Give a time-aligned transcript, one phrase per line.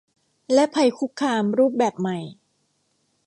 [0.53, 2.19] และภัยคุกคามรูปแบบใหม่